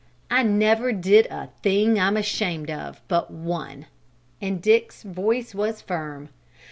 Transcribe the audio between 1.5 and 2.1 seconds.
thing